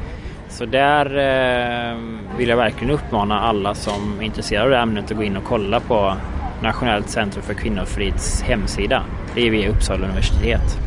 [0.55, 1.97] Så där eh,
[2.37, 5.43] vill jag verkligen uppmana alla som är intresserade av det ämnet att gå in och
[5.43, 6.13] kolla på
[6.63, 9.03] Nationellt centrum för kvinnofrids hemsida.
[9.33, 10.79] Det är vid Uppsala universitet.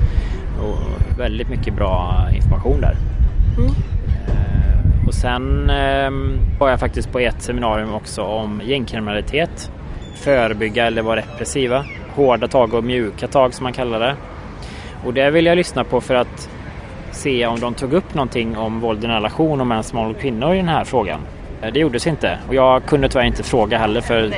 [0.62, 2.96] Och väldigt mycket bra information där.
[3.58, 3.70] Mm.
[4.28, 6.10] Eh, och sen eh,
[6.60, 9.72] var jag faktiskt på ett seminarium också om gängkriminalitet.
[10.14, 11.84] Förebygga eller vara repressiva.
[12.14, 14.16] Hårda tag och mjuka tag som man kallar det.
[15.04, 16.50] Och det vill jag lyssna på för att
[17.10, 20.54] se om de tog upp någonting om våld i relation och mäns våld mot kvinnor
[20.54, 21.20] i den här frågan.
[21.62, 24.34] Eh, det gjordes inte och jag kunde tyvärr inte fråga heller för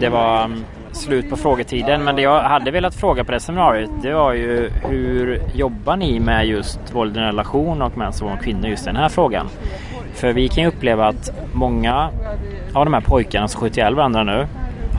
[0.00, 2.04] det var mm, slut på frågetiden.
[2.04, 6.20] Men det jag hade velat fråga på det seminariet det var ju hur jobbar ni
[6.20, 9.46] med just våld i relation och mäns våld mot kvinnor just den här frågan?
[10.14, 12.10] För vi kan ju uppleva att många
[12.72, 14.46] av de här pojkarna som skjuter ihjäl varandra nu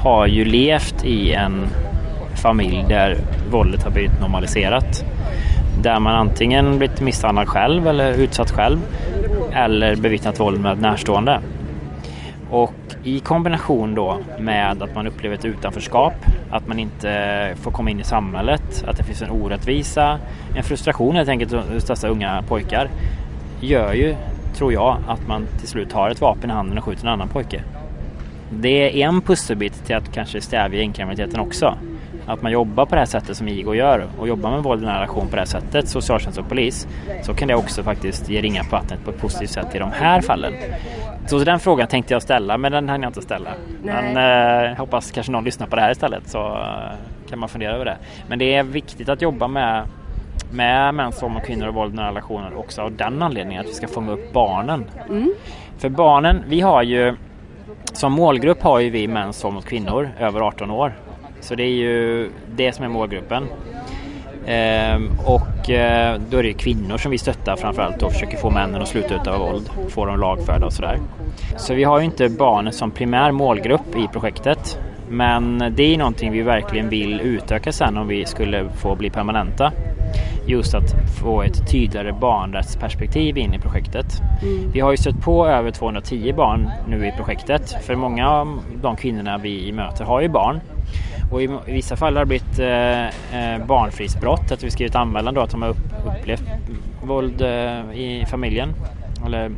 [0.03, 1.67] har ju levt i en
[2.41, 3.17] familj där
[3.51, 5.05] våldet har blivit normaliserat.
[5.79, 8.79] Där man antingen blivit misshandlad själv eller utsatt själv
[9.53, 11.39] eller bevittnat våld med närstående.
[12.49, 16.13] Och i kombination då med att man upplever ett utanförskap,
[16.49, 20.19] att man inte får komma in i samhället, att det finns en orättvisa,
[20.55, 22.89] en frustration helt enkelt hos dessa unga pojkar
[23.61, 24.15] gör ju,
[24.55, 27.27] tror jag, att man till slut har ett vapen i handen och skjuter en annan
[27.27, 27.63] pojke.
[28.49, 31.77] Det är en pusselbit till att kanske stävja gängkriminaliteten också.
[32.25, 34.85] Att man jobbar på det här sättet som IGO gör och jobbar med våld i
[34.85, 36.87] nära relation på det här sättet, socialtjänst och polis,
[37.21, 39.91] så kan det också faktiskt ge ringa på vattnet på ett positivt sätt i de
[39.91, 40.53] här fallen.
[41.25, 43.49] Så den frågan tänkte jag ställa, men den hann jag inte ställa.
[43.83, 44.13] Nej.
[44.13, 47.73] Men eh, hoppas kanske någon lyssnar på det här istället så eh, kan man fundera
[47.73, 47.97] över det.
[48.27, 49.83] Men det är viktigt att jobba med
[50.53, 53.67] med mäns våld mot kvinnor och våld i nära relationer också av den anledningen att
[53.67, 54.85] vi ska fånga upp barnen.
[55.09, 55.33] Mm.
[55.77, 57.15] För barnen, vi har ju
[57.93, 60.93] som målgrupp har ju vi mäns våld mot kvinnor över 18 år
[61.41, 63.47] så det är ju det som är målgruppen.
[64.45, 68.81] Ehm, och eh, då är det kvinnor som vi stöttar framförallt och försöker få männen
[68.81, 70.99] att sluta utöva våld, få dem lagförda och sådär.
[71.57, 74.79] Så vi har ju inte barnen som primär målgrupp i projektet.
[75.09, 79.71] Men det är någonting vi verkligen vill utöka sen om vi skulle få bli permanenta.
[80.47, 84.05] Just att få ett tydligare barnrättsperspektiv in i projektet.
[84.41, 84.71] Mm.
[84.71, 87.75] Vi har ju stött på över 210 barn nu i projektet.
[87.81, 90.59] För många av de kvinnorna vi möter har ju barn.
[91.31, 95.33] Och i, i vissa fall har det blivit eh, eh, barnfridsbrott, att vi skrivit anmälan
[95.33, 96.43] då att de har upp, upplevt
[97.03, 98.73] våld eh, i familjen.
[99.25, 99.51] Eller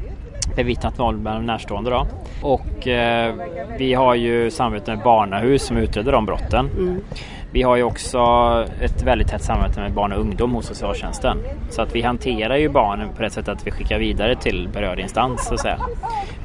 [0.56, 1.90] bevittnat våld med närstående.
[1.90, 2.08] Då.
[2.42, 3.36] Och eh,
[3.78, 6.70] vi har ju samarbete med Barnahus som utreder de brotten.
[6.78, 7.02] Mm.
[7.52, 8.20] Vi har ju också
[8.82, 11.38] ett väldigt tätt samarbete med barn och ungdom hos socialtjänsten.
[11.70, 15.00] Så att vi hanterar ju barnen på det sättet att vi skickar vidare till berörd
[15.00, 15.80] instans så att säga.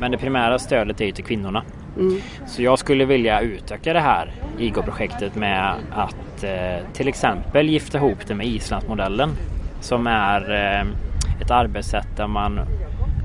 [0.00, 1.62] Men det primära stödet är ju till kvinnorna.
[1.98, 2.20] Mm.
[2.46, 8.26] Så jag skulle vilja utöka det här IGO-projektet med att eh, till exempel gifta ihop
[8.26, 9.30] det med Islandsmodellen
[9.80, 10.86] som är eh,
[11.40, 12.60] ett arbetssätt där man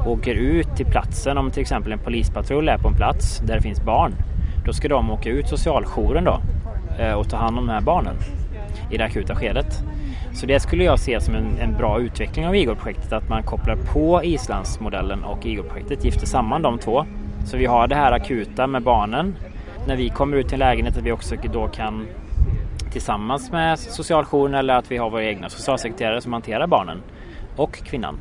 [0.05, 3.61] åker ut till platsen om till exempel en polispatrull är på en plats där det
[3.61, 4.15] finns barn.
[4.65, 6.41] Då ska de åka ut socialjouren då
[6.99, 8.15] eh, och ta hand om de här barnen
[8.91, 9.83] i det akuta skedet.
[10.33, 13.75] Så det skulle jag se som en, en bra utveckling av IGOR-projektet att man kopplar
[13.75, 17.05] på Islandsmodellen och IGOR-projektet, gifter samman de två.
[17.45, 19.35] Så vi har det här akuta med barnen.
[19.87, 22.07] När vi kommer ut till en lägenhet att vi också då kan
[22.91, 27.01] tillsammans med socialjouren eller att vi har våra egna socialsekreterare som hanterar barnen
[27.55, 28.17] och kvinnan.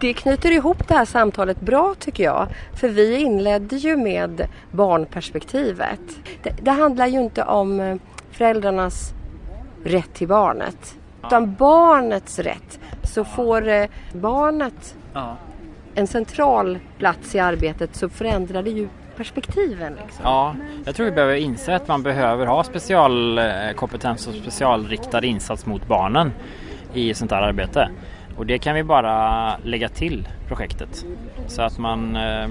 [0.00, 2.48] Det knyter ihop det här samtalet bra tycker jag.
[2.72, 6.00] För vi inledde ju med barnperspektivet.
[6.42, 7.96] Det, det handlar ju inte om eh,
[8.30, 9.14] föräldrarnas
[9.84, 10.98] rätt till barnet.
[11.26, 12.80] Utan barnets rätt.
[13.02, 14.96] Så får eh, barnet
[15.96, 19.92] en central plats i arbetet så förändrar det ju perspektiven.
[20.04, 20.24] Liksom.
[20.24, 20.54] Ja,
[20.84, 25.88] jag tror vi behöver inse att man behöver ha specialkompetens eh, och specialriktad insats mot
[25.88, 26.32] barnen
[26.94, 27.88] i sånt här arbete.
[28.36, 31.04] Och det kan vi bara lägga till projektet
[31.46, 32.48] så att man eh,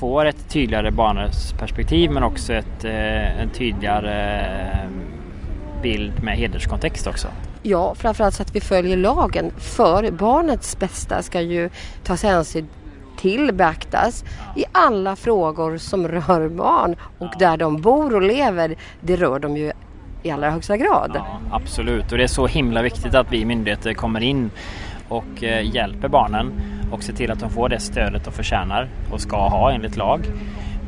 [0.00, 5.02] får ett tydligare barnperspektiv men också ett, eh, en tydligare ehm,
[5.82, 7.28] bild med hederskontext också.
[7.68, 9.52] Ja, framförallt så att vi följer lagen.
[9.56, 11.70] För barnets bästa ska ju
[12.04, 12.68] tas hänsyn
[13.16, 14.24] till beaktas
[14.56, 18.74] i alla frågor som rör barn och där de bor och lever.
[19.00, 19.72] Det rör de ju
[20.22, 21.10] i allra högsta grad.
[21.14, 24.50] Ja, absolut och det är så himla viktigt att vi myndigheter kommer in
[25.08, 26.52] och eh, hjälper barnen
[26.92, 30.20] och ser till att de får det stödet de förtjänar och ska ha enligt lag.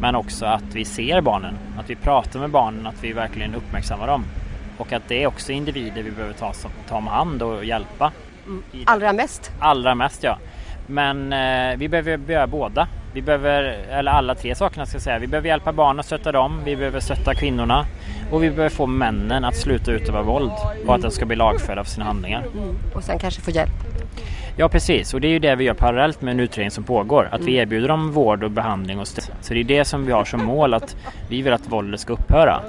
[0.00, 4.06] Men också att vi ser barnen, att vi pratar med barnen, att vi verkligen uppmärksammar
[4.06, 4.24] dem.
[4.78, 6.52] Och att det är också individer vi behöver ta,
[6.88, 8.12] ta om hand och hjälpa.
[8.46, 8.62] Mm.
[8.86, 9.50] Allra mest?
[9.60, 10.38] Allra mest ja.
[10.86, 12.88] Men eh, vi behöver göra båda.
[13.14, 15.18] Vi behöver, eller alla tre sakerna ska jag säga.
[15.18, 16.60] Vi behöver hjälpa barnen och stötta dem.
[16.64, 17.86] Vi behöver stötta kvinnorna.
[18.30, 20.52] Och vi behöver få männen att sluta utöva våld
[20.86, 22.44] och att de ska bli lagförda för sina handlingar.
[22.54, 22.76] Mm.
[22.94, 23.70] Och sen kanske få hjälp.
[24.60, 27.28] Ja precis och det är ju det vi gör parallellt med en utredning som pågår.
[27.32, 27.62] Att vi mm.
[27.62, 29.34] erbjuder dem vård och behandling och stöd.
[29.40, 30.96] Så det är det som vi har som mål att
[31.28, 32.60] vi vill att våldet ska upphöra.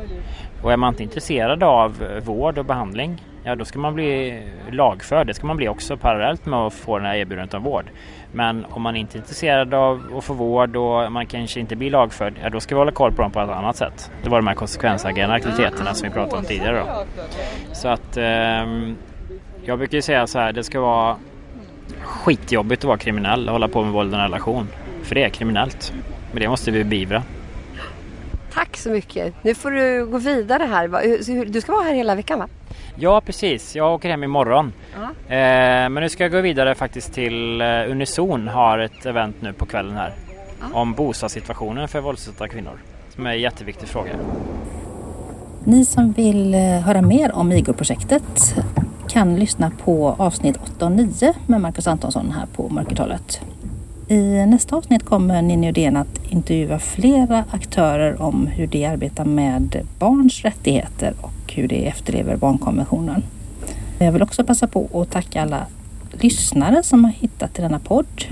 [0.64, 5.28] Och är man inte intresserad av vård och behandling ja då ska man bli lagförd.
[5.28, 7.86] Det ska man bli också parallellt med att få den här erbjudandet om vård.
[8.32, 11.92] Men om man inte är intresserad av att få vård och man kanske inte blir
[11.92, 14.12] lagförd, ja då ska vi hålla koll på dem på ett annat sätt.
[14.24, 17.06] Det var de här konsekvensagerande aktiviteterna som vi pratade om tidigare då.
[17.74, 18.24] Så att eh,
[19.66, 21.16] jag brukar ju säga så här, det ska vara
[22.04, 24.68] skitjobbigt att vara kriminell och hålla på med våld i en relation.
[25.04, 25.94] För det är kriminellt.
[26.32, 27.24] Men det måste vi beivra.
[28.54, 29.34] Tack så mycket.
[29.42, 31.46] Nu får du gå vidare här.
[31.46, 32.48] Du ska vara här hela veckan va?
[32.96, 34.66] Ja precis, jag åker hem imorgon.
[34.66, 35.86] Uh -huh.
[35.86, 39.54] eh, men nu ska jag gå vidare faktiskt till eh, Unison har ett event nu
[39.54, 40.08] på kvällen här.
[40.08, 40.14] Uh
[40.62, 40.74] -huh.
[40.74, 42.80] Om bostadssituationen för våldsutsatta kvinnor.
[43.16, 44.12] Som är en jätteviktig fråga.
[45.64, 48.56] Ni som vill eh, höra mer om IGO-projektet
[49.10, 53.42] kan lyssna på avsnitt 8 och 9 med Marcus Antonsson här på Mörkertalet.
[54.08, 59.82] I nästa avsnitt kommer Ninni Odén att intervjua flera aktörer om hur de arbetar med
[60.00, 63.24] barns rättigheter och hur de efterlever barnkonventionen.
[64.00, 65.66] Jag vill också passa på att tacka alla
[66.12, 68.24] lyssnare som har hittat till denna podd.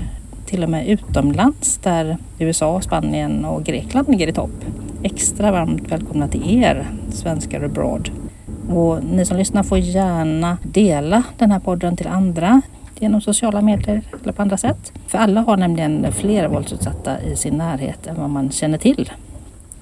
[0.46, 4.64] Till och med utomlands där USA, Spanien och Grekland ligger i topp.
[5.02, 8.10] Extra varmt välkomna till er svenskar abroad.
[8.68, 12.62] Och ni som lyssnar får gärna dela den här podden till andra
[12.98, 14.92] genom sociala medier eller på andra sätt.
[15.06, 19.10] För alla har nämligen fler våldsutsatta i sin närhet än vad man känner till.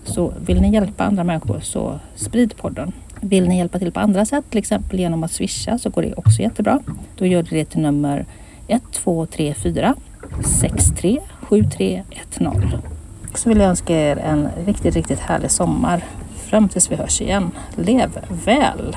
[0.05, 2.93] Så vill ni hjälpa andra människor så sprid podden.
[3.21, 6.15] Vill ni hjälpa till på andra sätt, till exempel genom att swisha, så går det
[6.15, 6.81] också jättebra.
[7.19, 8.27] Då gör du det till nummer
[8.69, 9.95] 1234
[10.45, 11.19] 63
[11.49, 12.03] 7310.
[13.35, 16.05] Så vill jag önska er en riktigt, riktigt härlig sommar.
[16.51, 17.51] Fram tills vi hörs igen.
[17.77, 18.11] Lev
[18.45, 18.97] väl!